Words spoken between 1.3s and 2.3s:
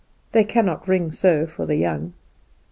for the young."